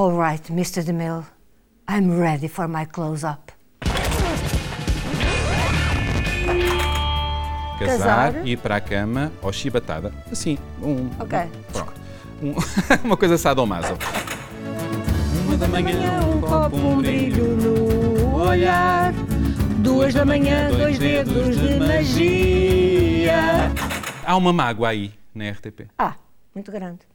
[0.00, 0.82] All right, Mr.
[0.82, 1.26] DeMille.
[1.86, 3.52] I'm ready for my close-up.
[7.78, 8.46] Casar, Casar.
[8.46, 10.10] ir para a cama ou chibatada.
[10.32, 11.10] Assim, um.
[11.20, 11.38] Ok.
[11.70, 11.92] Pronto.
[12.42, 12.54] Um-
[13.04, 13.92] uma coisa sadomaso.
[15.44, 19.12] Uma da manhã, um copo, um brilho no olhar.
[19.84, 23.36] Duas da manhã, dois dedos de magia.
[24.24, 25.88] Há uma mágoa aí na RTP.
[25.98, 26.14] Ah,
[26.54, 27.09] muito grande.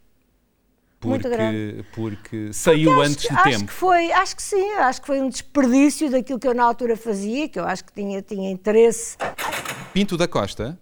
[1.06, 1.84] Porque, Muito grande.
[1.94, 3.66] porque saiu Acho antes de acho tempo.
[3.66, 6.96] Que foi, acho que sim, acho que foi um desperdício daquilo que eu na altura
[6.96, 9.16] fazia, que eu acho que tinha, tinha interesse.
[9.92, 10.78] Pinto da Costa,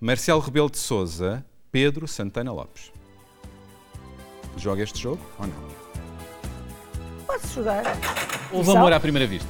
[0.00, 2.90] Marcelo Rebelo de Souza, Pedro Santana Lopes.
[4.56, 5.70] Joga este jogo ou não?
[7.26, 7.84] Posso jogar.
[8.52, 9.48] Houve amor à primeira vista.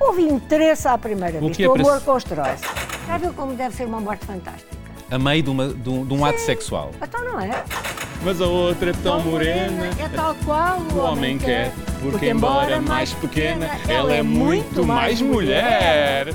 [0.00, 1.62] Houve interesse à primeira O vista.
[1.62, 2.64] é o amor se- constrói-se.
[3.06, 4.72] Já viu como deve ser uma morte fantástica?
[5.10, 6.90] A meio de, uma- de um, de um ato sexual.
[7.02, 7.50] Então não é?
[8.24, 9.90] Mas a outra é tão morena.
[9.98, 16.32] É tal qual O homem quer, porque embora mais pequena, ela é muito mais mulher.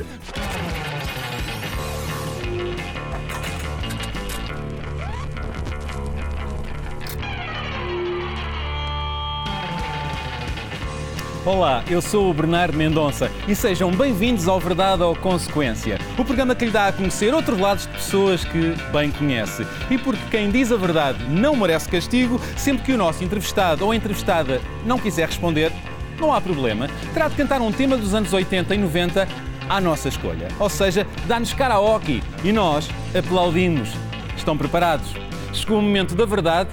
[11.47, 16.53] Olá, eu sou o Bernardo Mendonça e sejam bem-vindos ao Verdade ou Consequência, o programa
[16.53, 19.65] que lhe dá a conhecer outros lados de pessoas que bem conhece.
[19.89, 23.93] E porque quem diz a verdade não merece castigo, sempre que o nosso entrevistado ou
[23.93, 25.71] entrevistada não quiser responder,
[26.19, 26.89] não há problema.
[27.13, 29.25] Terá de cantar um tema dos anos 80 e 90
[29.69, 30.49] à nossa escolha.
[30.59, 33.93] Ou seja, dá-nos karaoke e nós aplaudimos.
[34.35, 35.13] Estão preparados?
[35.53, 36.71] Chegou o momento da verdade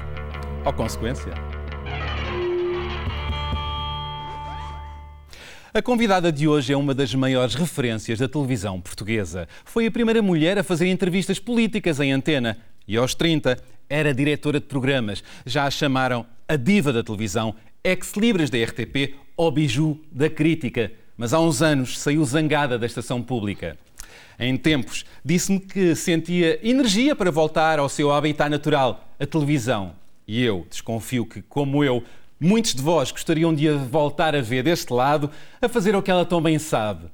[0.65, 1.54] ou consequência.
[5.77, 9.49] A convidada de hoje é uma das maiores referências da televisão portuguesa.
[9.65, 13.59] Foi a primeira mulher a fazer entrevistas políticas em antena e aos 30
[13.91, 15.25] era diretora de programas.
[15.45, 20.93] Já a chamaram a diva da televisão, ex-libras da RTP ou biju da crítica.
[21.17, 23.77] Mas há uns anos saiu zangada da estação pública.
[24.39, 29.97] Em tempos, disse-me que sentia energia para voltar ao seu habitat natural, a televisão.
[30.25, 32.05] E eu desconfio que, como eu,
[32.41, 35.31] muitos de vós gostariam de a voltar a ver deste lado,
[35.61, 37.07] a fazer o que ela tão bem sabe: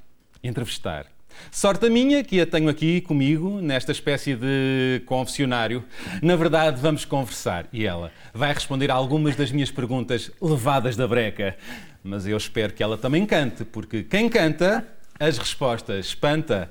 [0.43, 1.07] entrevistar.
[1.51, 5.85] Sorte a minha que a tenho aqui comigo, nesta espécie de confessionário.
[6.21, 11.09] Na verdade, vamos conversar e ela vai responder a algumas das minhas perguntas levadas da
[11.09, 11.57] breca.
[12.03, 14.87] Mas eu espero que ela também cante, porque quem canta,
[15.19, 16.71] as respostas espanta.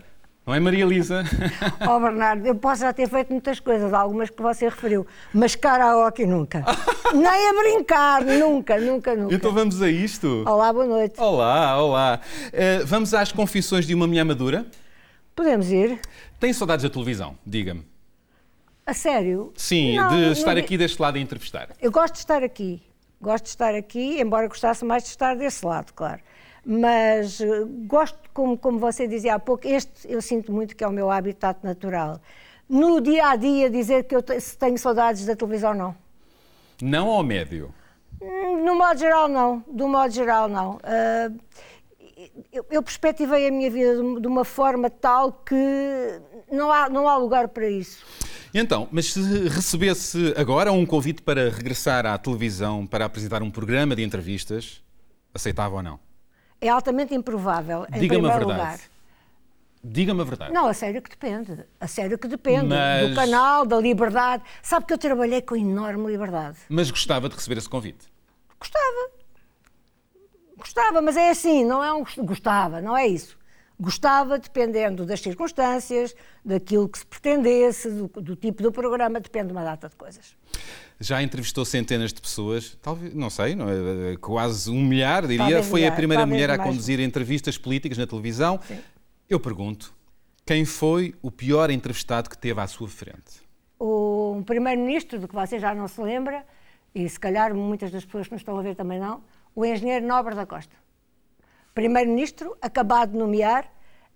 [0.50, 1.24] Não é, Maria Elisa?
[1.88, 6.26] Ó Bernardo, eu posso já ter feito muitas coisas, algumas que você referiu, mas karaoke
[6.26, 6.66] nunca.
[7.14, 9.36] Nem a brincar, nunca, nunca, nunca.
[9.36, 10.44] Então vamos a isto.
[10.48, 11.22] Olá, boa noite.
[11.22, 12.20] Olá, olá.
[12.52, 14.66] Eh, vamos às confissões de uma mulher madura?
[15.36, 16.00] Podemos ir?
[16.40, 17.38] Tem saudades da televisão?
[17.46, 17.86] Diga-me.
[18.88, 19.54] A sério?
[19.56, 21.70] Sim, Não, de não estar vi- aqui deste lado a entrevistar.
[21.80, 22.82] Eu gosto de estar aqui.
[23.22, 26.22] Gosto de estar aqui, embora gostasse mais de estar desse lado, claro.
[26.72, 30.88] Mas eh, gosto, como, como você dizia há pouco, este eu sinto muito que é
[30.88, 32.22] o meu habitat natural.
[32.70, 35.96] No dia a dia, dizer que eu se tenho saudades da televisão, não.
[36.80, 37.74] Não ao médio.
[38.22, 39.64] Hum, No modo geral, não.
[39.68, 40.80] Do modo geral, não.
[40.84, 41.32] Ah,
[42.54, 45.56] eu, eu perspectivei a minha vida de, de uma forma tal que
[46.52, 48.06] não há, não há lugar para isso.
[48.54, 53.96] Então, mas se recebesse agora um convite para regressar à televisão para apresentar um programa
[53.96, 54.84] de entrevistas,
[55.34, 56.09] aceitava ou não?
[56.62, 58.62] É altamente improvável, em Diga-me a primeiro verdade.
[58.62, 58.80] lugar.
[59.82, 60.54] Diga-me a verdade.
[60.54, 61.64] Não, a sério que depende.
[61.80, 62.68] A sério que depende.
[62.68, 64.44] Mas- Do canal, da liberdade.
[64.62, 66.58] Sabe que eu trabalhei com enorme liberdade.
[66.68, 68.12] Mas gostava de receber esse convite.
[68.60, 69.12] Gostava.
[70.58, 73.38] Gostava, mas é assim, não é um gost- gostava, não é isso.
[73.80, 79.54] Gostava dependendo das circunstâncias, daquilo que se pretendesse, do, do tipo do programa, depende de
[79.54, 80.36] uma data de coisas.
[81.02, 84.18] Já entrevistou centenas de pessoas, talvez, não sei, não é?
[84.20, 85.38] quase um milhar, diria.
[85.38, 86.70] Talvez Foi a milhar, primeira talvez mulher a mais.
[86.70, 88.60] conduzir entrevistas políticas na televisão.
[88.68, 88.80] Sim.
[89.30, 89.94] Eu pergunto,
[90.46, 93.42] quem foi o pior entrevistado que teve à sua frente?
[93.80, 96.46] O um primeiro-ministro, do que você já não se lembra,
[96.94, 99.22] e se calhar muitas das pessoas que nos estão a ver também não,
[99.56, 100.76] o engenheiro Nobre da Costa.
[101.74, 103.72] Primeiro-ministro, acabado de nomear,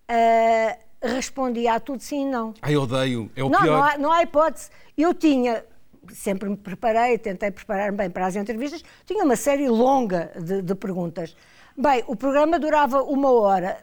[0.07, 2.53] ah, respondia a tudo sim e não.
[2.61, 3.77] Ai, odeio, é o não, pior.
[3.77, 4.69] não há, não há hipótese.
[4.97, 5.63] Eu tinha,
[6.11, 10.75] sempre me preparei, tentei preparar-me bem para as entrevistas, tinha uma série longa de, de
[10.75, 11.35] perguntas.
[11.75, 13.79] Bem, o programa durava uma hora.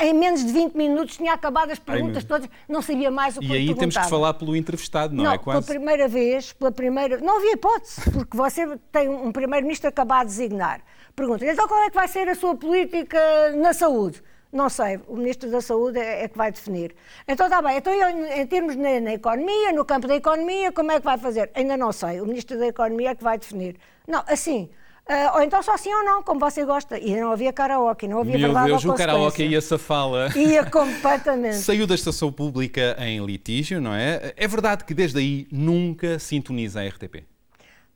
[0.00, 2.28] Em menos de 20 minutos tinha acabado as perguntas meu.
[2.28, 5.32] todas, não sabia mais o que E aí temos que falar pelo entrevistado, não, Não,
[5.32, 5.38] é?
[5.38, 5.64] Quase.
[5.64, 7.18] pela primeira vez, pela primeira...
[7.18, 10.80] Não havia hipótese, porque você tem um primeiro-ministro acabado de designar.
[11.14, 13.18] Pergunta então qual é que vai ser a sua política
[13.56, 14.20] na saúde?
[14.50, 16.94] Não sei, o Ministro da Saúde é, é que vai definir.
[17.26, 20.90] Então está bem, então eu, em termos na, na economia, no campo da economia, como
[20.90, 21.50] é que vai fazer?
[21.54, 23.76] Ainda não sei, o Ministro da Economia é que vai definir.
[24.06, 24.70] Não, assim,
[25.08, 26.98] Uh, ou então só sim ou não, como você gosta.
[26.98, 30.28] E não havia karaoke, não havia Meu verdade Deus, ou o karaoke ia safá-la.
[30.36, 31.56] Ia completamente.
[31.56, 34.34] Saiu da estação pública em litígio, não é?
[34.36, 37.24] É verdade que desde aí nunca sintoniza a RTP?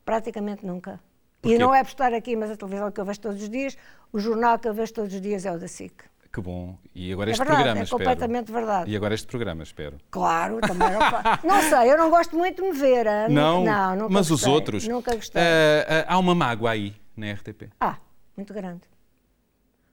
[0.06, 0.98] Praticamente nunca.
[1.42, 1.54] Porquê?
[1.54, 3.76] E não é por estar aqui, mas a televisão que eu vejo todos os dias,
[4.10, 5.92] o jornal que eu vejo todos os dias é o da SIC.
[6.32, 6.78] Que bom.
[6.94, 7.98] E agora É este verdade, programa, é espero.
[8.04, 8.90] completamente verdade.
[8.90, 9.98] E agora este programa, espero.
[10.10, 11.00] Claro, também não
[11.44, 13.06] Não sei, eu não gosto muito de me ver.
[13.06, 14.88] ah, Não, não nunca mas os gostei, outros.
[14.88, 15.42] Nunca gostei.
[15.42, 17.68] Ah, ah, há uma mágoa aí na RTP.
[17.78, 17.96] Ah,
[18.36, 18.80] muito grande.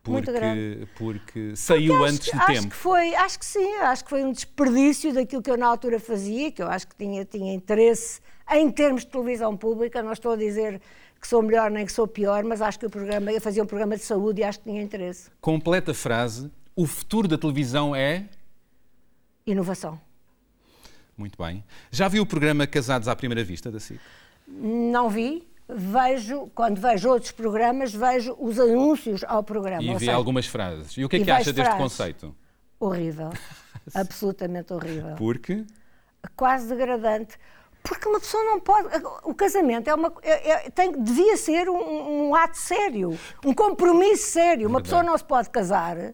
[0.01, 0.88] Porque, Muito grande.
[0.97, 2.69] porque saiu Acho antes que- de acho tempo.
[2.69, 6.00] Que foi, acho que sim, acho que foi um desperdício daquilo que eu na altura
[6.00, 10.01] fazia, que eu acho que tinha, tinha interesse em termos de televisão pública.
[10.01, 10.81] Não estou a dizer
[11.19, 13.66] que sou melhor nem que sou pior, mas acho que o programa, eu fazia um
[13.66, 15.30] programa de saúde e acho que tinha interesse.
[15.42, 16.50] Completa frase.
[16.75, 18.25] O futuro da televisão é.
[19.45, 20.00] Inovação.
[21.18, 21.63] Muito bem.
[21.92, 24.00] Já viu o programa Casados à Primeira Vista da SIC?
[24.48, 29.83] Não vi, vejo, quando vejo outros programas, vejo os anúncios ao programa.
[29.83, 30.94] E vi seja, algumas frases.
[30.94, 31.81] E o que é que acha deste frases.
[31.81, 32.36] conceito?
[32.80, 33.31] Horrível.
[33.94, 35.16] Absolutamente horrível.
[35.18, 35.66] Porque
[36.36, 37.38] quase degradante.
[37.81, 38.87] Porque uma pessoa não pode.
[39.23, 44.31] O casamento é uma, é- é- tem, devia ser um, um ato sério, um compromisso
[44.31, 44.67] sério.
[44.67, 44.83] Uma Verdade.
[44.83, 46.13] pessoa não se pode casar eh,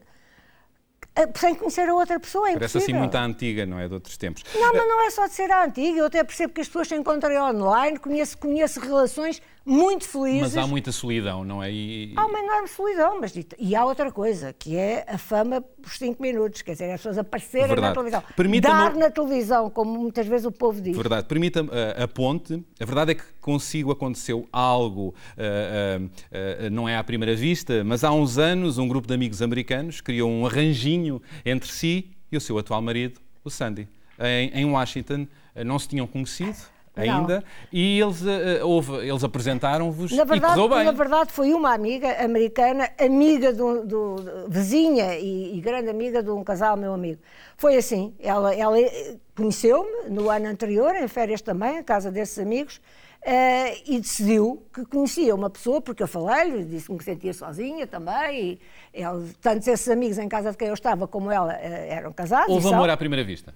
[1.36, 2.50] sem conhecer a outra pessoa.
[2.50, 3.00] É parece assim impossível.
[3.00, 3.88] muito à antiga, não é?
[3.88, 4.44] De outros tempos.
[4.54, 6.00] Não, mas não é só de ser a antiga.
[6.00, 10.42] Eu até percebo que as pessoas se encontram online, conheço, conheço relações muito felizes.
[10.42, 11.72] Mas há muita solidão, não é?
[11.72, 15.60] E- Há uma enorme solidão, mas e- e há outra coisa, que é a fama
[15.62, 17.88] por cinco minutos, quer dizer, as pessoas aparecerem Verdade.
[17.88, 18.24] na televisão.
[18.36, 20.96] Permita-me- Dar na televisão, como muitas vezes o povo diz.
[20.96, 21.26] Verdade.
[21.28, 22.64] Permita-me uh, a ponte.
[22.80, 28.04] A verdade é que consigo aconteceu algo, uh, uh, não é à primeira vista, mas
[28.04, 32.42] há uns anos um grupo de amigos americanos criou um arranjinho entre si e o
[32.42, 33.88] seu atual marido, o Sandy.
[34.20, 35.28] Em, em Washington
[35.66, 36.56] não se tinham conhecido
[36.96, 40.86] ainda e eles, uh, uh, houve, eles apresentaram-vos e correu bem.
[40.86, 44.16] na verdade, foi uma amiga americana, amiga do, do-
[44.50, 47.22] vizinha e, e grande amiga de um casal, meu amigo.
[47.58, 52.38] Foi assim, ela, ela eh, conheceu-me no ano anterior, em férias também, a casa desses
[52.40, 52.82] amigos,
[53.22, 58.60] eh, e decidiu que conhecia uma pessoa, porque eu falei-lhe, disse-me que sentia sozinha também,
[58.94, 62.50] e ele, tanto esses amigos em casa de quem eu estava como ela eram casados.
[62.54, 63.54] Houve amor à primeira vista.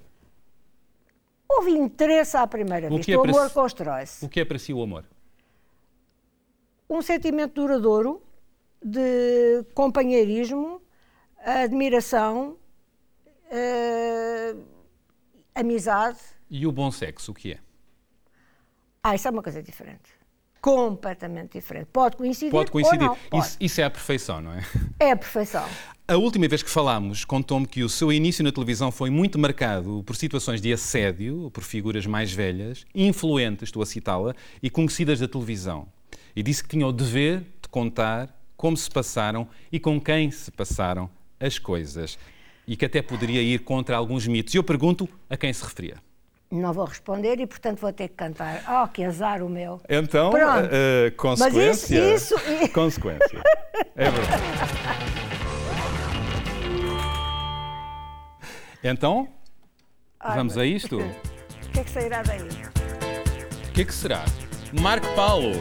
[1.50, 4.24] Houve interesse à primeira O vista, é o amor si- constrói-se.
[4.26, 5.06] O que é para si o amor?
[6.92, 8.20] um sentimento duradouro
[8.84, 10.82] de companheirismo,
[11.38, 12.58] admiração,
[13.52, 14.56] eh,
[15.54, 16.18] amizade.
[16.50, 17.60] E o bom sexo, o que é?
[19.04, 20.12] Ah, isso é uma coisa diferente.
[20.62, 21.88] Completamente diferente.
[21.92, 22.52] Pode coincidir.
[22.52, 23.02] Pode coincidir.
[23.02, 23.18] Ou não.
[23.30, 23.46] Pode.
[23.46, 24.64] Isso, isso é a perfeição, não é?
[25.00, 25.66] É a perfeição.
[26.08, 30.04] A última vez que falámos, contou-me que o seu início na televisão foi muito marcado
[30.06, 35.28] por situações de assédio, por figuras mais velhas, influentes, estou a citá-la, e conhecidas da
[35.28, 35.88] televisão.
[36.36, 40.52] E disse que tinha o dever de contar como se passaram e com quem se
[40.52, 41.10] passaram
[41.40, 42.18] as coisas.
[42.68, 44.54] E que até poderia ir contra alguns mitos.
[44.54, 45.98] E eu pergunto a quem se referia.
[46.52, 48.64] Não vou responder e, portanto, vou ter que cantar.
[48.68, 49.80] Oh, que azar o meu.
[49.88, 50.70] Então, Pronto.
[50.72, 52.02] eh, consequência.
[52.02, 53.40] Mas isso- isso- Consequência.
[53.96, 54.44] É verdade.
[58.84, 59.28] Então,
[60.20, 60.98] Ai, vamos a isto?
[61.00, 62.42] O que é que sairá daí?
[62.42, 64.24] O que é que será?
[64.82, 65.52] Marco Paulo.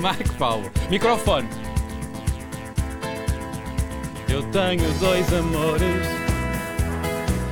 [0.00, 0.70] Marco Paulo.
[0.90, 1.48] Microfone.
[4.28, 6.23] Eu tenho dois amores.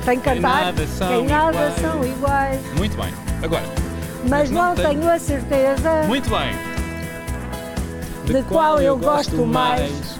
[0.05, 0.65] Tenho que Em cantar.
[0.65, 1.75] nada são nada iguais.
[1.81, 2.59] são iguais.
[2.77, 3.13] Muito bem.
[3.41, 3.63] Agora.
[4.29, 6.55] Mas não não tenho- tenho a certeza Muito bem.
[8.25, 10.19] de qual eu gosto mais.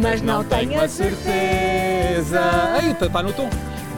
[0.00, 2.40] Mas não tenho a certeza
[2.80, 3.48] Aí, está no tom.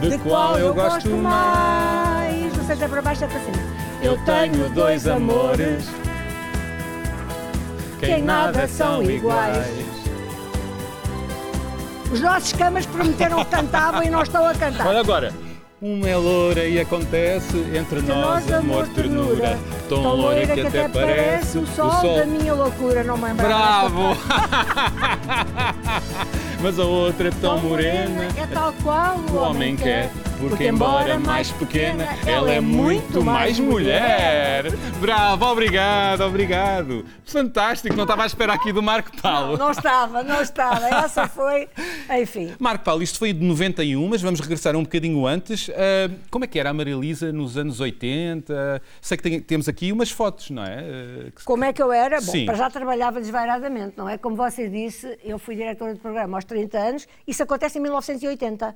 [0.01, 2.57] de qual eu gosto mais.
[2.57, 3.59] Não sei se é para baixo ou para cima.
[4.03, 5.85] Eu tenho dois amores
[7.99, 9.80] que em nada são iguais.
[12.13, 14.87] Os nossos camas prometeram que cantavam e não estão a cantar.
[14.87, 15.33] Olha agora.
[15.81, 19.59] Uma é loura e acontece entre nós amor, ternura.
[19.89, 23.03] Tão loira que até parece o sol, da minha loucura.
[23.03, 23.47] Não me lembro.
[23.47, 24.15] Bravo!
[26.61, 28.29] Mas a outra é tão morena.
[28.37, 34.65] É tal qual O homem quer, porque embora mais pequena, ela é muito mais mulher.
[35.01, 37.05] Bravo, obrigado, obrigado.
[37.25, 39.59] Fantástico, não estava à espera aqui do Marco Paulo.
[39.59, 40.87] Não estava, não estava.
[40.89, 41.69] Essa foi,
[42.21, 42.53] enfim.
[42.59, 45.71] Marco Paulo, isto foi de 91, mas vamos regressar um bocadinho antes.
[45.71, 48.83] Ah, como é que era a Maria Elisa nos anos 80?
[49.01, 51.31] Sei que tem- temos aqui umas fotos, não é?
[51.37, 52.21] Que- Como é que eu era?
[52.21, 52.47] Bom, Sim.
[52.47, 54.17] para já trabalhava desvairadamente, não é?
[54.17, 58.75] Como você disse, eu fui diretora de programa aos 30 anos, isso acontece em 1980.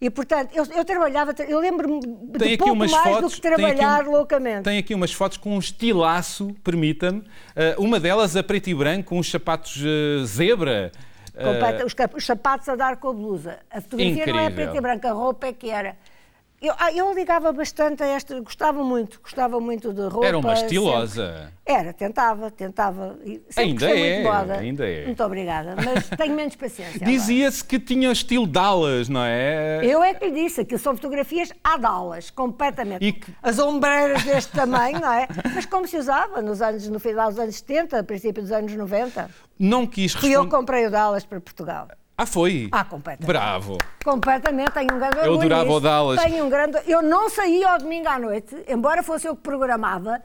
[0.00, 3.86] E, portanto, eu, eu trabalhava, eu lembro-me de pouco mais fotos, do que trabalhar tem
[3.86, 4.62] aqui, loucamente.
[4.62, 7.18] Tem aqui umas fotos com um estilaço, permita-me.
[7.18, 7.24] Uh,
[7.78, 10.92] uma delas a preto e branco, com os sapatos uh, zebra.
[11.34, 13.58] Uh, os, os, sapatos a dar com a blusa.
[13.68, 14.34] A fotografia incrível.
[14.34, 15.96] não é preto e branco, a roupa é que era.
[16.60, 20.26] Eu, ah, eu ligava bastante a esta, gostava muito, gostava muito de roupa.
[20.26, 21.32] Era uma estilosa.
[21.32, 21.52] Sempre.
[21.64, 23.16] Era, tentava, tentava.
[23.56, 25.06] Ainda é, ainda é.
[25.06, 27.06] Muito obrigada, mas tenho menos paciência.
[27.06, 29.82] Dizia-se que tinha estilo Dallas, não é?
[29.84, 33.04] Eu é que lhe disse, que são fotografias a Dallas, completamente.
[33.04, 33.32] E que...
[33.40, 35.28] As ombreiras deste tamanho, não é?
[35.54, 39.30] Mas como se usava nos anos, no final dos anos 70, princípio dos anos 90.
[39.60, 40.34] Não quis responder.
[40.34, 41.86] Fui eu comprei o Dallas para Portugal.
[42.20, 42.68] Ah, foi?
[42.72, 43.26] Ah, completamente.
[43.28, 43.78] Bravo.
[44.04, 46.20] Completamente, tenho um grande Eu adorava o Dallas.
[46.20, 46.76] Tenho um grande...
[46.84, 50.20] Eu não saía ao domingo à noite, embora fosse eu que programava,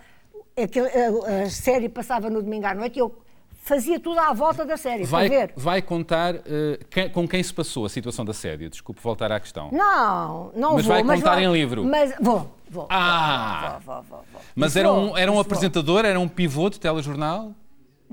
[0.58, 3.16] a, a série passava no domingo à noite e eu
[3.64, 5.54] fazia tudo à volta da série, vai, para ver.
[5.56, 6.42] Vai contar uh,
[6.90, 8.70] quem, com quem se passou a situação da série?
[8.70, 9.70] Desculpe voltar à questão.
[9.72, 10.96] Não, não mas vou.
[10.96, 11.86] Vai mas contar vai em livro?
[11.86, 12.88] Mas vou, vou.
[12.90, 13.80] Ah!
[13.86, 14.42] Vou, vou, vou, vou.
[14.56, 17.54] Mas era um, era um apresentador, era um pivô de telejornal?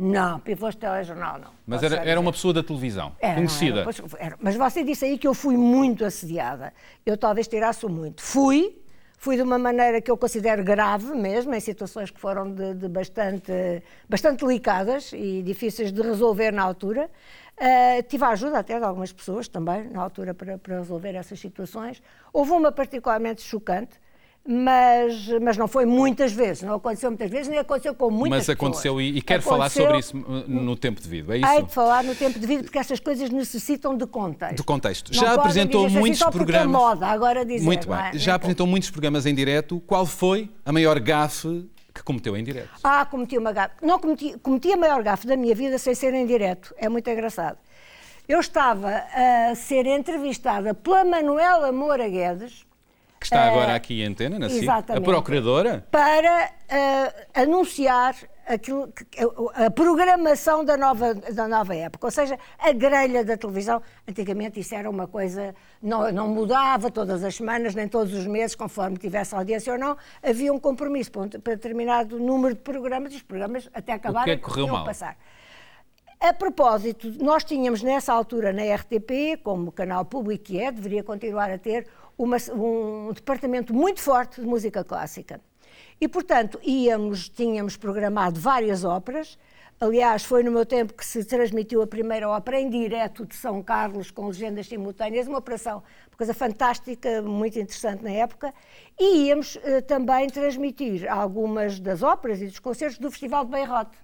[0.03, 1.51] Não, pivôs de telejornal não.
[1.67, 3.85] Mas era, era uma pessoa da televisão, era, conhecida.
[3.85, 6.73] Não, era, era, mas você disse aí que eu fui muito assediada.
[7.05, 8.23] Eu talvez tirasse muito.
[8.23, 8.79] Fui,
[9.19, 12.89] fui de uma maneira que eu considero grave mesmo, em situações que foram de, de
[12.89, 17.11] bastante, bastante delicadas e difíceis de resolver na altura.
[17.59, 21.39] Uh, tive a ajuda até de algumas pessoas também, na altura, para, para resolver essas
[21.39, 22.03] situações.
[22.33, 24.01] Houve uma particularmente chocante,
[24.47, 28.49] mas, mas não foi muitas vezes, não aconteceu muitas vezes, nem aconteceu com muitas Mas
[28.49, 29.15] aconteceu pessoas.
[29.15, 31.47] e, e quero falar sobre isso no tempo devido, é isso?
[31.47, 34.57] Hei de falar no tempo devido porque essas coisas necessitam de contexto.
[34.57, 35.13] De contexto.
[35.15, 36.65] Não Já apresentou assim, muitos só programas.
[36.65, 37.99] É moda, agora dizer, Muito bem.
[37.99, 38.19] É?
[38.19, 39.81] Já apresentou muitos programas em direto.
[39.87, 42.71] Qual foi a maior gafe que cometeu em direto?
[42.83, 43.75] Ah, cometi uma gafe.
[43.83, 46.75] Não cometi, cometi a maior gafe da minha vida sem ser em direto.
[46.79, 47.59] É muito engraçado.
[48.27, 52.65] Eu estava a ser entrevistada pela Manuela Moura Guedes,
[53.21, 55.87] que está agora aqui em antena, na CIC, a procuradora?
[55.91, 59.05] Para uh, anunciar aquilo que,
[59.55, 63.83] a programação da nova, da nova época, ou seja, a grelha da televisão.
[64.09, 68.57] Antigamente isso era uma coisa, não, não mudava todas as semanas, nem todos os meses,
[68.57, 73.17] conforme tivesse audiência ou não, havia um compromisso para, para determinado número de programas e
[73.17, 74.85] os programas até acabarem o que é correu mal?
[74.85, 75.17] passar.
[76.19, 81.51] A propósito, nós tínhamos nessa altura na RTP, como canal público que é, deveria continuar
[81.51, 81.87] a ter
[82.23, 85.41] uma, um departamento muito forte de música clássica.
[85.99, 89.39] E, portanto, íamos, tínhamos programado várias óperas.
[89.81, 93.63] Aliás, foi no meu tempo que se transmitiu a primeira ópera em direto de São
[93.63, 98.53] Carlos, com legendas simultâneas, uma operação, uma coisa fantástica, muito interessante na época.
[98.99, 103.95] E íamos eh, também transmitir algumas das óperas e dos concertos do Festival de Bayreuth.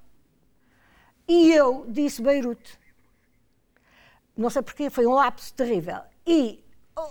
[1.28, 2.78] E eu disse Beirute.
[4.34, 6.00] Não sei porquê, foi um lapso terrível.
[6.26, 6.64] E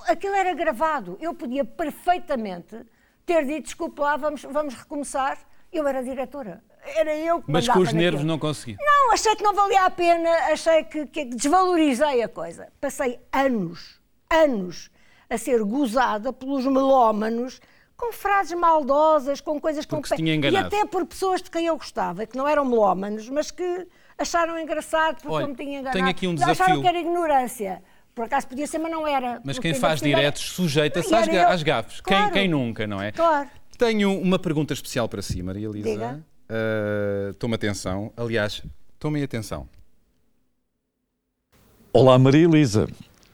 [0.08, 1.18] aquilo era gravado.
[1.22, 2.86] Eu podia perfeitamente
[3.26, 5.38] ter dito, desculpe lá, vamos, vamos recomeçar.
[5.72, 6.64] Eu era diretora.
[6.96, 8.78] Era eu que Mas com os nervos não consegui.
[8.80, 12.72] Não, achei que não valia a pena, achei que, que desvalorizei a coisa.
[12.80, 14.00] Passei anos,
[14.30, 14.92] anos
[15.30, 17.60] a ser gozada pelos melómanos
[17.98, 20.66] com frases maldosas, com coisas com que tinha enganado.
[20.66, 23.88] E até por pessoas de quem eu gostava, que não eram melómanos, mas que
[24.18, 25.94] acharam engraçado porque Olha, eu me tinha enganado.
[25.94, 26.54] Tenho aqui um desafio.
[26.54, 27.82] Acharam que era ignorância.
[28.16, 29.42] Por acaso podia ser, mas não era.
[29.44, 32.00] Mas quem faz diretos sujeita-se às, às gafes.
[32.00, 32.32] Claro.
[32.32, 33.12] Quem, quem, nunca, não é?
[33.12, 33.50] Claro.
[33.78, 35.90] Tenho uma pergunta especial para si, Maria Elisa.
[35.90, 36.24] Diga.
[36.50, 38.14] Uh, tome atenção.
[38.16, 38.64] Aliás,
[38.98, 39.68] tomem atenção.
[41.92, 42.88] Olá, Maria Elisa.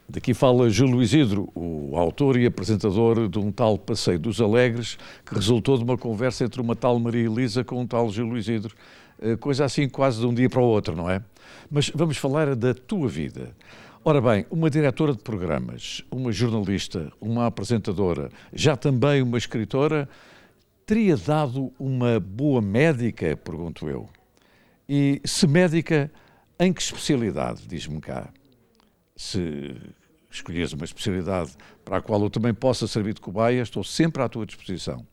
[0.10, 5.36] Daqui fala Júlio Isidro, o autor e apresentador de um tal Passeio dos Alegres, que
[5.36, 8.76] resultou de uma conversa entre uma tal Maria Elisa com um tal Júlio Isidro.
[9.22, 11.22] Eh, coisa assim quase de um dia para o outro, não é?
[11.70, 13.56] Mas vamos falar da tua vida.
[14.03, 20.10] Ora bem, uma diretora de programas, uma jornalista, uma apresentadora, já também uma escritora,
[20.88, 24.10] teria dado uma boa médica, pergunto eu.
[24.89, 26.12] E se médica,
[26.60, 28.34] em que especialidade, diz-me cá?
[29.15, 29.79] Se
[30.31, 31.51] escolheres uma especialidade
[31.86, 35.05] para a qual eu também possa servir de cobaia, estou sempre à tua disposição.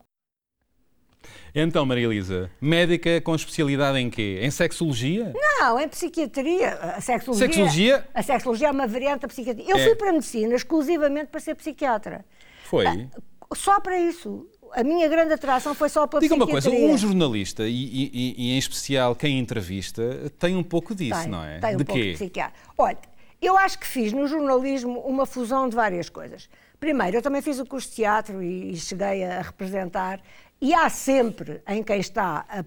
[1.55, 4.39] Então, Maria Elisa, médica com especialidade em quê?
[4.43, 5.33] Em sexologia?
[5.35, 6.75] Não, em psiquiatria.
[6.75, 8.09] A sexologia, sexologia?
[8.15, 9.65] A sexologia é uma variante da psiquiatria.
[9.69, 9.85] Eu é.
[9.85, 12.25] fui para a medicina exclusivamente para ser psiquiatra.
[12.65, 12.87] Foi?
[12.87, 13.09] Ah,
[13.55, 14.47] só para isso.
[14.73, 18.51] A minha grande atração foi só para Diga uma coisa, um jornalista, e, e, e,
[18.53, 21.59] em especial quem entrevista, tem um pouco disso, tem, não é?
[21.59, 22.11] Tem um de pouco quê?
[22.11, 22.55] de psiquiatra.
[22.77, 22.99] Olha,
[23.41, 26.51] eu acho que fiz no jornalismo uma fusão de várias coisas.
[26.79, 30.21] Primeiro, eu também fiz o curso de teatro e cheguei a representar
[30.61, 32.65] e há sempre, em quem está a,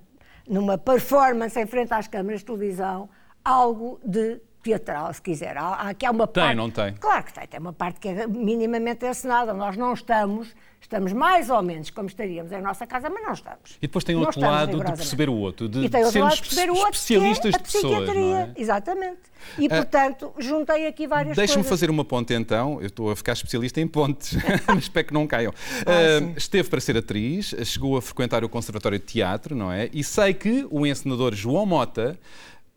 [0.48, 3.10] numa performance em frente às câmaras de televisão,
[3.43, 5.57] algo de teatral, se quiser.
[5.57, 6.93] Há, há, aqui há uma tem, parte, não tem?
[6.93, 7.47] Claro que tem.
[7.47, 9.53] Tem uma parte que é minimamente encenada.
[9.53, 13.77] Nós não estamos, estamos mais ou menos como estaríamos em nossa casa, mas não estamos.
[13.77, 16.41] E depois tem outro lado de perceber o outro, de e tem outro lado de
[16.41, 17.93] perceber o outro, especialistas que é a de pessoas.
[17.95, 18.21] psiquiatria.
[18.21, 18.51] Não é?
[18.55, 19.19] Exatamente.
[19.57, 21.69] E, portanto, juntei aqui várias Deixa-me coisas.
[21.69, 22.79] fazer uma ponte então.
[22.79, 24.37] Eu estou a ficar especialista em pontes,
[24.67, 25.53] mas espero que não caiam.
[25.85, 29.89] Ah, Uh, esteve para ser atriz, chegou a frequentar o Conservatório de Teatro, não é?
[29.93, 32.19] E sei que o encenador João Mota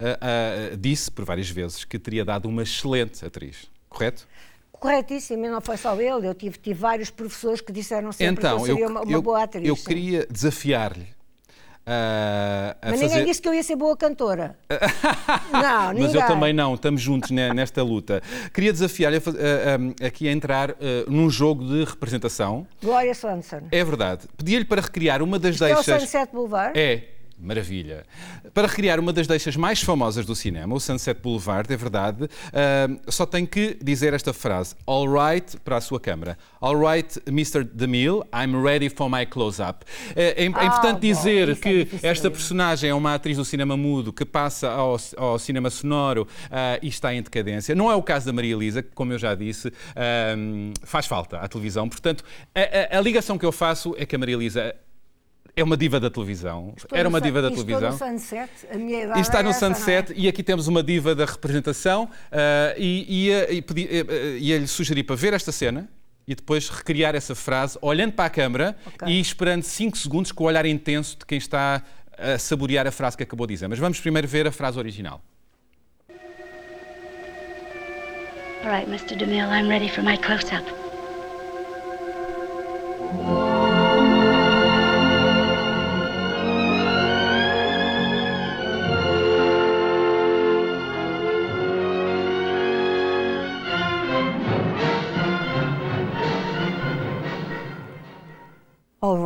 [0.00, 3.66] uh, uh, disse por várias vezes que teria dado uma excelente atriz.
[3.88, 4.26] Correto?
[4.72, 6.26] Corretíssimo, e não foi só ele.
[6.28, 9.12] Eu tive, tive vários professores que disseram sempre então, que eu seria eu, uma, uma
[9.12, 9.66] eu, boa atriz.
[9.66, 9.84] eu sim.
[9.84, 11.04] queria desafiar-lhe.
[11.04, 13.06] uh, Mas fazer...
[13.06, 14.58] ninguém disse que eu ia ser boa cantora.
[15.50, 16.02] não, ninguém.
[16.02, 18.20] Mas eu também não, estamos juntos ne- nesta luta.
[18.52, 19.22] Queria desafiar-lhe
[20.06, 20.74] aqui a entrar uh,
[21.08, 22.66] num jogo de representação.
[22.82, 23.62] Glória Swanson.
[23.70, 24.26] É verdade.
[24.36, 26.02] Pedi-lhe para recriar uma das Que é o deixas.
[26.02, 26.78] Sunset Boulevard?
[26.78, 28.04] É, maravilha.
[28.52, 33.00] Para recriar uma das deixas mais famosas do cinema, o Sunset Boulevard, é verdade, uh,
[33.12, 36.38] só tem que dizer esta frase: All right, para a sua câmara.
[36.60, 37.64] All right, Mr.
[37.64, 39.84] DeMille, I'm ready for my close-up.
[40.16, 43.36] É, é é Ah, importante bom, dizer é que difícil esta personagem é uma atriz
[43.36, 47.74] do cinema mudo que passa ao, ao cinema sonoro uh, e está em decadência.
[47.74, 49.72] Não é o caso da Maria Elisa, que, como eu já disse,
[50.38, 51.88] um, faz falta à televisão.
[51.88, 52.24] Portanto,
[52.54, 54.74] a, a- a ligação que eu faço é que a Maria Elisa
[55.56, 56.75] é uma diva da televisão.
[56.76, 57.90] Estou Era uma diva da televisão.
[57.90, 59.78] Estou no Sunset, a minha idade E está é no essa, não é?
[59.78, 63.28] Sunset e aqui temos uma diva da representação ah, e
[64.40, 65.88] ia-lhe sugerir para ver esta cena
[66.26, 69.08] e depois recriar essa frase olhando para a câmara Ok.
[69.08, 71.82] e esperando 5 segundos com o olhar intenso de quem está
[72.18, 73.68] a saborear a frase que acabou de dizer.
[73.68, 75.23] Mas vamos primeiro ver a frase original.
[78.64, 79.16] All right, Mr.
[79.16, 80.64] DeMille, I'm ready for my close-up.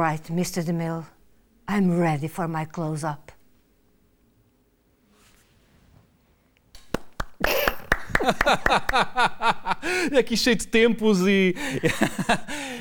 [0.09, 0.63] Right, Mr.
[0.63, 1.05] DeMille,
[1.69, 3.33] I'm ready for my close-up.
[10.19, 11.55] aqui cheio de tempos e.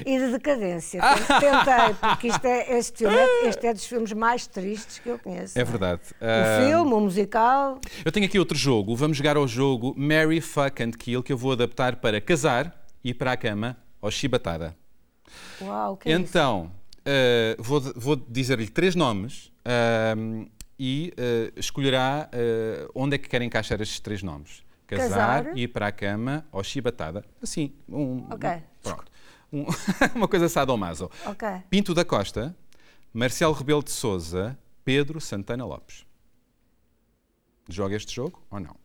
[0.05, 1.01] E de decadência.
[1.01, 5.19] Tentei, porque isto é, este, filme é, este é dos filmes mais tristes que eu
[5.19, 5.59] conheço.
[5.59, 6.01] É verdade.
[6.21, 7.79] O Ah, filme, o musical.
[8.03, 8.95] Eu tenho aqui outro jogo.
[8.95, 13.13] Vamos jogar ao jogo Marry, Fuck and Kill, que eu vou adaptar para casar e
[13.13, 14.75] para a cama ou chibatada.
[15.61, 16.21] Uau, que é isso?
[17.09, 20.45] Eh, vou, vou dizer-lhe três nomes ahm,
[20.77, 24.61] e eh, escolherá eh, onde é que quer encaixar estes três nomes.
[24.85, 25.57] Casar, Casar.
[25.57, 27.23] ir para a cama ou chibatada.
[27.41, 28.49] Assim, um, Ok.
[28.83, 29.11] pronto.
[29.53, 29.65] Um-
[30.15, 31.09] uma coisa sadomaso.
[31.25, 31.47] Ok.
[31.69, 32.53] Pinto da Costa,
[33.13, 36.05] Marcelo Rebelo de Souza, Pedro Santana Lopes.
[37.69, 38.75] Joga este jogo ou não?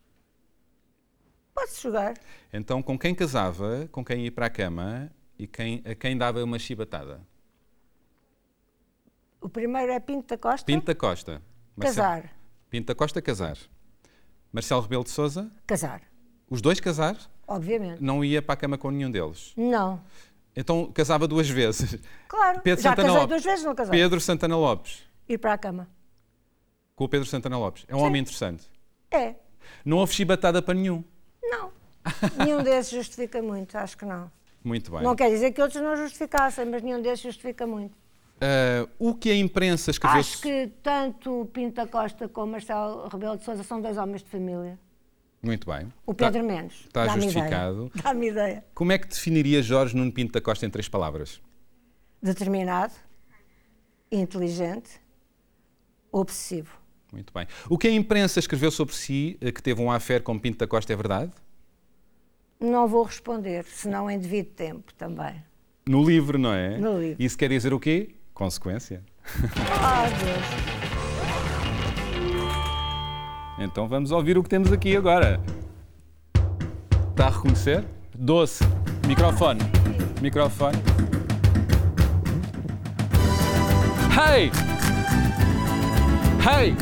[1.54, 2.14] Pode-se jogar.
[2.52, 6.42] Então, com quem casava, com quem ia para a cama e quem, a quem dava
[6.44, 7.20] uma chibatada?
[9.42, 10.64] O primeiro é Pinto da Costa.
[10.64, 11.42] Pinto da Costa.
[11.78, 12.32] Casar.
[12.70, 13.58] Pinto da Costa, casar.
[14.52, 16.02] Marcelo Rebelo de Souza, Casar.
[16.48, 17.16] os dois casar,
[17.48, 18.02] Obviamente.
[18.02, 19.52] não ia para a cama com nenhum deles.
[19.56, 20.00] Não.
[20.54, 21.98] Então casava duas vezes.
[22.28, 22.60] Claro.
[22.60, 23.28] Pedro Já Santana casei Lopes.
[23.30, 23.98] duas vezes, não casei.
[23.98, 25.02] Pedro Santana Lopes.
[25.28, 25.88] Ir para a cama.
[26.94, 27.84] Com o Pedro Santana Lopes.
[27.88, 28.04] É um Sim.
[28.04, 28.70] homem interessante.
[29.10, 29.34] É.
[29.84, 31.02] Não houve chibatada para nenhum.
[31.42, 31.72] Não.
[32.38, 34.30] nenhum desses justifica muito, acho que não.
[34.62, 35.02] Muito bem.
[35.02, 37.96] Não quer dizer que outros não justificassem, mas nenhum desses justifica muito.
[38.40, 40.20] Ah, o que a imprensa escreveu...
[40.20, 44.78] Acho que tanto da Costa como Marcelo Rebelo de Sousa são dois homens de família.
[45.42, 45.92] Muito bem.
[46.06, 46.74] O Tá- Pedro menos.
[46.86, 47.90] está justificado.
[48.02, 48.64] Dá-me ideia.
[48.74, 51.40] Como é que definiria Jorge Nuno Pinto da Costa em três palavras?
[52.22, 52.92] Determinado,
[54.10, 55.00] inteligente,
[56.12, 56.76] obsessivo.
[57.12, 57.46] Muito bem.
[57.68, 60.66] O que a imprensa escreveu sobre si, eh, que teve um affair com Pinto da
[60.66, 61.32] Costa, é verdade?
[62.60, 65.42] Não vou responder, senão em devido tempo também.
[65.86, 66.78] No livro, não é?
[66.78, 67.20] No livro.
[67.22, 68.14] Isso quer dizer o quê?
[68.42, 69.00] Consequência.
[69.80, 70.42] Ah, Deus.
[73.60, 75.40] Então vamos ouvir o que temos aqui agora.
[77.10, 77.84] Está a reconhecer?
[78.12, 78.64] Doce.
[79.06, 79.60] Microfone.
[80.20, 80.76] Microfone.
[84.10, 84.50] Hey!
[86.42, 86.74] Hey!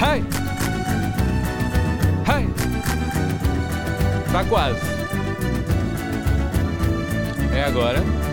[0.00, 0.24] Hey!
[2.26, 2.48] Hey!
[4.28, 4.80] Está quase.
[7.54, 8.27] É agora.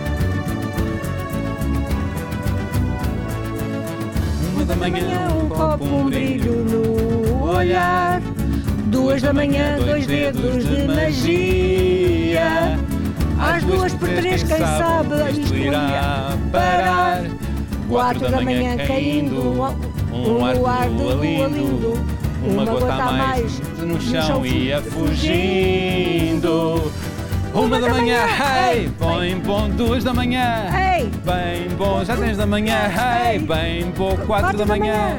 [4.66, 8.20] Da manhã, um copo, um brilho no olhar.
[8.86, 12.76] Duas da manhã, dois dedos de magia.
[13.38, 17.22] Às duas por três, quem sabe isto irá parar.
[17.88, 19.40] Quatro da manhã caindo,
[20.12, 21.14] um luar de lua
[21.48, 22.04] lindo.
[22.44, 26.46] Uma, gota, a mais, no chão ia fugindo.
[27.56, 31.10] Uma da manhã, hey, bem bom, duas da manhã, Hey.
[31.24, 35.18] bem bom, já tens da manhã, hey, bem bom, quatro da manhã,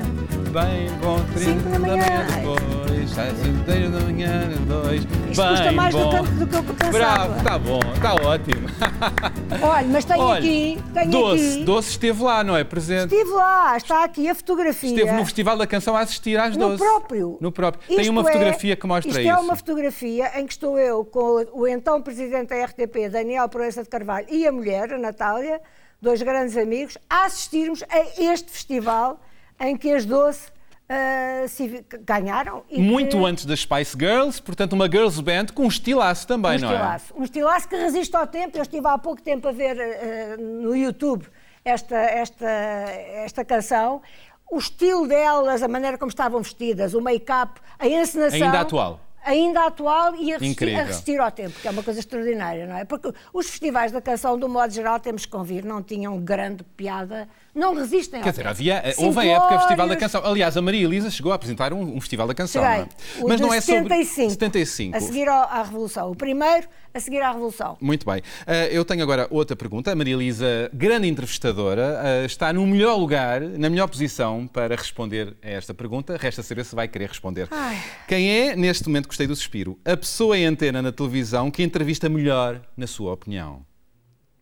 [0.52, 3.24] bem bom, Cinco trinta da manhã depois, já
[3.66, 6.10] seis da manhã, dois, Isto custa bem mais do bom.
[6.24, 6.92] que- do que eu pensava.
[6.92, 8.68] Bravo, tá bom, tá ótimo.
[9.62, 11.64] Olha, mas tenho Olha, aqui, tenho Doce, aqui.
[11.64, 12.64] Doce esteve lá, não é?
[12.64, 13.14] Presente.
[13.16, 14.90] Estive lá, está aqui a fotografia.
[14.90, 16.84] Esteve no Festival da Canção a assistir às No 12.
[16.84, 17.38] próprio.
[17.40, 17.88] No próprio.
[17.88, 19.30] Tem Isto uma é- fotografia que mostra isto isso.
[19.30, 23.84] é uma fotografia em que estou eu com o então presidente da RTP, Daniel Proença
[23.84, 25.62] de Carvalho, e a mulher, a Natália,
[26.02, 29.20] dois grandes amigos, a assistirmos a este festival
[29.60, 30.42] em que as 12
[30.90, 32.64] ah, se- ganharam.
[32.72, 36.62] Muito que- antes das Spice Girls, portanto, uma girls band com um estilaço também, um
[36.62, 36.74] não é?
[36.74, 37.14] estilaço.
[37.18, 38.58] Um estilaço que resiste ao tempo.
[38.58, 41.26] Eu estive há pouco tempo a ver eh, no YouTube
[41.66, 44.02] esta, esta, esta canção.
[44.50, 48.46] O estilo delas, a maneira como estavam vestidas, o make-up, a encenação.
[48.46, 49.00] Ainda atual.
[49.26, 52.78] Ainda atual e a resistir, a resistir ao tempo, que é uma coisa extraordinária, não
[52.78, 52.86] é?
[52.86, 57.28] Porque os festivais da canção, do modo geral, temos que convir, não tinham grande piada,
[57.54, 58.50] não resistem Quer dizer, tempo.
[58.52, 59.96] havia, houve a época Festival da.
[59.98, 60.26] Canção.
[60.26, 62.64] Aliás, a Maria Elisa chegou a apresentar um, um Festival da Canção.
[62.64, 62.78] Cheguei.
[63.18, 63.30] não é?
[63.30, 64.96] Mas não é sobre 75, 75.
[64.98, 66.12] A seguir ao- à Revolução.
[66.12, 67.78] O primeiro, a seguir à Revolução.
[67.82, 68.22] Muito bem.
[68.46, 69.92] Eh, eu tenho agora outra pergunta.
[69.92, 75.36] A Maria Elisa, grande entrevistadora, eh, está no melhor lugar, na melhor posição para responder
[75.42, 76.18] a esta pergunta.
[76.18, 77.48] Resta saber se vai querer responder.
[77.52, 77.78] Ai.
[78.08, 82.10] Quem é, neste momento, gostei do suspiro, a pessoa em antena na televisão que entrevista
[82.10, 83.66] melhor, na sua opinião?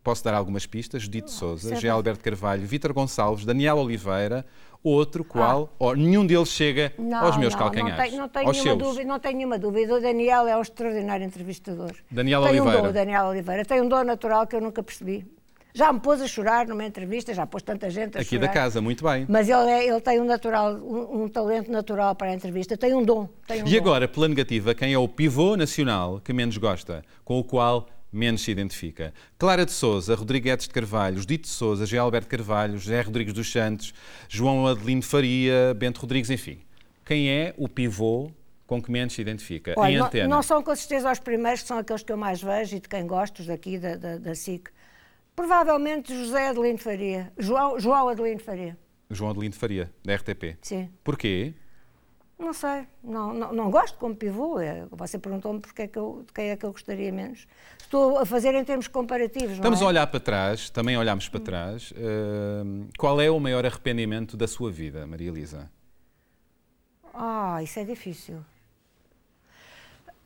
[0.04, 1.02] Posso dar algumas pistas?
[1.02, 1.82] Judite Souza, certo.
[1.82, 1.90] G.
[1.90, 4.46] Alberto Carvalho, Vítor Gonçalves, Daniel Oliveira,
[4.90, 8.14] outro qual, ou nenhum deles chega aos meus não, calcanhares.
[8.14, 9.96] Não tenho, não tenho nenhuma dúvida, não tenho nenhuma dúvida.
[9.96, 11.92] O Daniel é um extraordinário entrevistador.
[12.12, 12.80] Daniel tem Oliveira.
[12.80, 13.66] um dom, o Daniel Oliveira.
[13.66, 15.26] Tem um dom natural que eu nunca percebi.
[15.74, 18.48] Já me pôs a chorar numa entrevista, já pôs tanta gente a Aqui chorar.
[18.48, 19.26] da casa, muito bem.
[19.28, 22.78] Mas ele, é- ele tem um, natural, um, um talento natural para a entrevista.
[22.78, 23.28] Tem um dom.
[23.46, 23.78] Tem um E dom.
[23.78, 28.42] agora, pela negativa, quem é o pivô nacional que menos gosta, com o qual menos
[28.42, 29.14] se identifica?
[29.38, 31.98] Clara de Souza, Rodrigues de Carvalho, Judite de Souza, G.
[31.98, 33.94] Alberto Carvalho, José Rodrigues dos Santos,
[34.30, 36.60] João Adelino Faria, Bento Rodrigues, enfim.
[37.06, 38.32] Quem é o pivô
[38.66, 39.72] com que menos se identifica?
[39.72, 40.28] em Olha, não, antena.
[40.28, 42.90] não são com certeza os primeiros, que são aqueles que eu mais vejo e de
[42.90, 44.70] quem gosto, os daqui da, da, da SIC.
[45.36, 47.32] Provavelmente José Adelino Faria.
[47.38, 48.78] João, João Adelino Faria.
[49.12, 50.58] João Adelino Faria, da RTP.
[50.62, 50.90] Sim.
[51.04, 51.54] Porquê?
[52.38, 54.60] Não sei, não, não, não gosto como pivô.
[54.60, 57.48] É, Você perguntou-me porque é que eu, de quem é que eu gostaria menos.
[57.80, 59.94] Estou a fazer em termos comparativos, Estamos não a é?
[59.94, 61.94] olhar para trás, também olhámos para trás.
[61.96, 65.72] Hum, qual é o maior arrependimento da sua vida, Maria Elisa?
[67.14, 68.44] Ah, isso é difícil.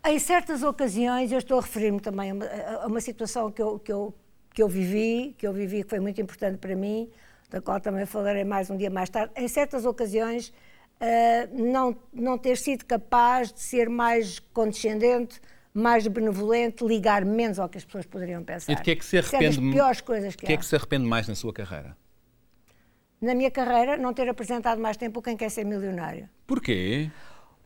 [0.04, 2.46] Em certas ocasiões, eu estou a referir-me também a uma,
[2.84, 4.14] a uma situação que eu, que, eu,
[4.52, 7.08] que eu vivi, que eu vivi que foi muito importante para mim,
[7.52, 9.32] da qual também falarei mais um dia mais tarde.
[9.36, 10.52] Em certas ocasiões,
[11.00, 15.40] ah, não, não ter sido capaz de ser mais condescendente,
[15.74, 18.72] mais benevolente, ligar menos ao que as pessoas poderiam pensar.
[18.74, 19.70] E de que é que se Isso arrepende?
[19.70, 21.96] É piores coisas que, que é que se arrepende mais na sua carreira?
[23.22, 26.30] Na minha carreira, não ter apresentado mais tempo Quem Quer Ser Milionário.
[26.48, 27.12] Porquê?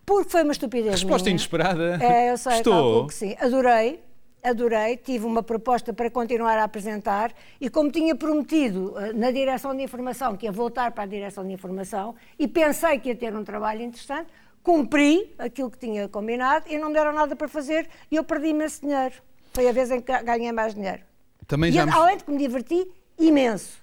[0.05, 1.35] Porque foi uma estupidez Resposta minha.
[1.35, 1.97] inesperada.
[2.03, 3.07] É, eu sei, Estou.
[3.07, 3.35] que sim.
[3.39, 4.03] Adorei,
[4.43, 4.97] adorei.
[4.97, 9.81] Tive uma proposta para continuar a apresentar e como tinha prometido eh, na direção de
[9.81, 13.43] informação que ia voltar para a direção de informação e pensei que ia ter um
[13.43, 14.27] trabalho interessante,
[14.61, 18.47] cumpri aquilo que tinha combinado e não me deram nada para fazer e eu perdi
[18.47, 19.15] imenso dinheiro.
[19.53, 21.03] Foi a vez em que ganhei mais dinheiro.
[21.47, 22.87] Também e me, além de que me diverti
[23.19, 23.77] imenso,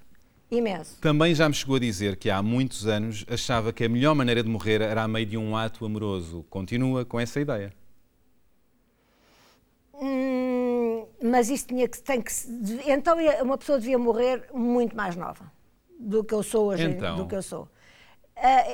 [0.51, 0.99] imenso.
[1.01, 4.43] também já me chegou a dizer que há muitos anos achava que a melhor maneira
[4.43, 6.45] de morrer era a meio de um ato amoroso.
[6.49, 7.73] Continua com essa ideia.
[9.95, 12.33] Hum, mas isso tinha que, tem que
[12.87, 15.51] então uma pessoa devia morrer muito mais nova
[15.99, 17.17] do que eu sou hoje, Então.
[17.17, 17.69] do que eu sou.
[18.37, 18.65] Ah,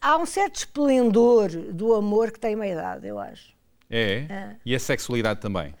[0.00, 3.54] há um certo esplendor do amor que tem uma idade, eu acho.
[3.90, 4.56] É?
[4.66, 5.74] E a sexualidade também.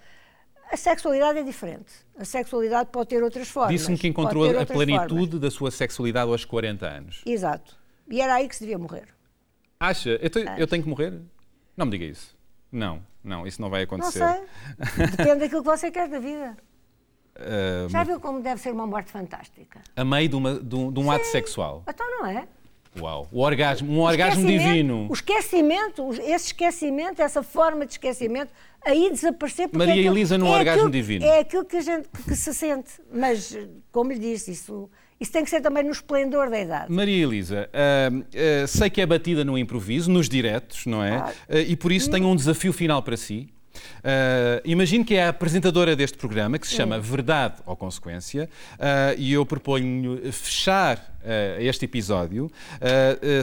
[0.72, 1.92] A sexualidade é diferente.
[2.18, 3.72] A sexualidade pode ter outras formas.
[3.72, 5.40] Disse-me que encontrou a plenitude formas.
[5.40, 7.22] da sua sexualidade aos 40 anos.
[7.26, 7.76] Exato.
[8.10, 9.08] E era aí que se devia morrer.
[9.78, 10.10] Acha?
[10.10, 11.20] Eu, te- eu tenho que morrer?
[11.76, 12.34] Não me diga isso.
[12.72, 14.18] Não, não, isso não vai Não acontecer.
[14.18, 15.06] sei.
[15.16, 16.56] Depende daquilo que você quer da vida.
[17.36, 19.80] Ah, Já viu como deve ser uma morte fantástica?
[19.96, 21.82] a meio de, uma- de um, de um ato sexual.
[21.88, 22.46] Então não é?
[23.00, 23.26] Uau.
[23.32, 25.08] O orgasmo, um O orgasmo divino.
[25.10, 28.52] O esquecimento, esse esquecimento, essa forma de esquecimento,
[28.84, 29.66] aí desaparecer.
[29.66, 31.24] porque Maria é aquilo- Elisa num é orgasmo aquilo- divino.
[31.24, 32.92] É aquilo que a gente que se sente.
[33.12, 33.58] Mas,
[33.90, 34.88] como lhe disse, isso,
[35.20, 36.92] isso tem que ser também no esplendor da idade.
[36.92, 41.16] Maria Elisa, ah, ah, sei que é batida no improviso, nos diretos, não é?
[41.48, 43.48] Ah, e por isso tenho um desafio final para si.
[44.02, 48.48] Ah, imagino que é a apresentadora deste programa, que se chama Verdade ou Consequência,
[48.78, 52.50] ah, e eu proponho fechar ah, este episódio.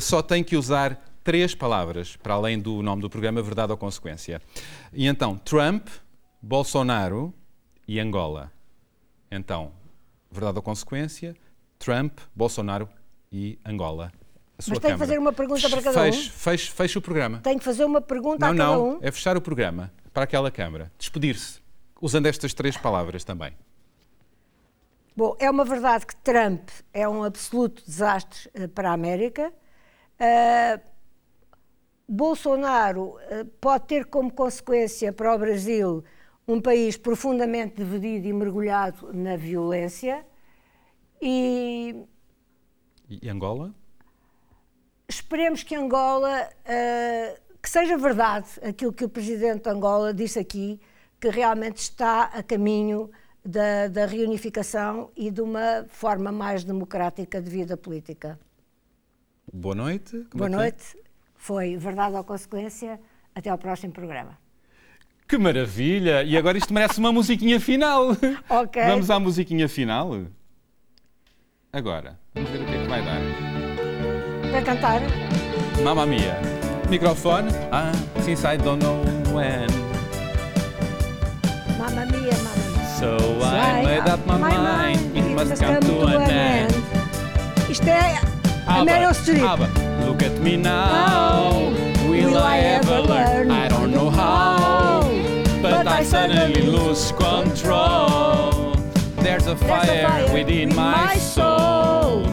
[0.02, 4.42] Só tem que usar três palavras, para além do nome do programa Verdade ou Consequência.
[4.94, 5.88] E então, Trump,
[6.42, 7.34] Bolsonaro
[7.88, 8.52] e Angola.
[9.30, 9.72] Então,
[10.32, 11.36] Verdade ou Consequência,
[11.84, 12.88] Trump, Bolsonaro
[13.32, 14.12] e Angola.
[14.58, 16.14] Mas tem que fazer uma pergunta para cada um?
[16.14, 17.40] Feche o programa.
[17.40, 19.00] Tenho que fazer uma pergunta Não, a cada não, um.
[19.02, 20.92] é fechar o programa para aquela Câmara.
[21.00, 21.60] Despedir-se,
[22.00, 23.54] usando estas três palavras também.
[25.16, 29.52] Bom, é uma verdade que Trump é um absoluto desastre eh, para a América.
[30.20, 30.80] Eh,
[32.08, 36.04] Bolsonaro eh, pode ter como consequência para o Brasil
[36.48, 40.26] um país profundamente dividido e mergulhado na violência.
[41.22, 41.96] E
[43.10, 43.74] E Angola?
[45.08, 50.80] esperemos que Angola, eh, que seja verdade aquilo que o presidente de Angola disse aqui,
[51.20, 53.12] que realmente está a caminho
[53.44, 58.40] da, da reunificação e de uma forma mais democrática de vida política.
[59.52, 60.26] Boa noite.
[60.32, 60.58] Como Boa é que é?
[60.60, 60.98] noite.
[61.36, 63.00] Foi Verdade ou Consequência.
[63.36, 64.38] Até ao próximo programa.
[65.28, 66.24] Que maravilha!
[66.24, 68.10] E agora isto merece uma musiquinha final.
[68.50, 68.82] Ok.
[68.86, 70.26] Vamos à musiquinha final?
[71.74, 73.22] Agora, vamos ver o que é que vai dar.
[74.52, 75.02] Para cantar,
[75.82, 76.38] Mamma mia.
[76.90, 77.50] Microfone.
[77.72, 79.02] Ah, since I don't know
[79.34, 79.68] when.
[81.78, 82.86] Mamma Mia, Mamma Mia.
[83.00, 85.18] So I made up my mind.
[85.18, 86.74] It must come to an end.
[87.70, 88.20] Isto é
[88.68, 89.42] a Meryl Streep.
[89.42, 89.70] Abba,
[90.06, 91.72] look at me now.
[92.10, 93.50] Will I ever learn?
[93.50, 95.10] I don't know how.
[95.62, 98.61] But I suddenly lose control.
[99.24, 102.24] There's a fire within my soul.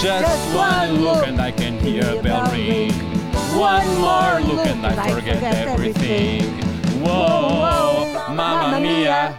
[0.00, 2.92] Just one look and I can hear a bell ring.
[3.58, 6.44] One more look and I forget everything.
[7.02, 9.38] Whoa, mamma mia.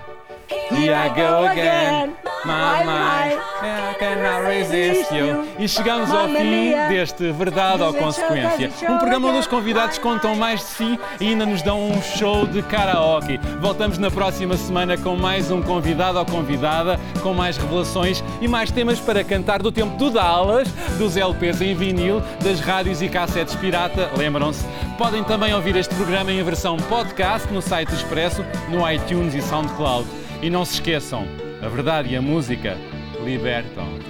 [0.50, 2.16] Here I go again.
[2.45, 3.25] Mamma,
[3.63, 5.47] I cannot resist you.
[5.58, 8.71] E chegamos ao fim deste Verdade ou Consequência.
[8.88, 12.45] Um programa onde os convidados contam mais de si e ainda nos dão um show
[12.45, 13.39] de karaoke.
[13.60, 18.69] Voltamos na próxima semana com mais um convidado ou convidada, com mais revelações e mais
[18.69, 20.67] temas para cantar do tempo do Dallas,
[20.99, 24.12] dos LPs em vinil, das rádios e cassetes pirata.
[24.15, 24.63] Lembram-se?
[24.99, 30.08] Podem também ouvir este programa em versão podcast no site Expresso, no iTunes e SoundCloud.
[30.41, 31.25] E não se esqueçam,
[31.62, 32.78] a verdade e a música
[33.24, 34.05] libertam.